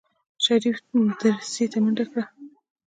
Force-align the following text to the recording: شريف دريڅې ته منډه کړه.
شريف 0.43 0.77
دريڅې 1.19 1.65
ته 1.71 1.77
منډه 1.83 2.05
کړه. 2.11 2.23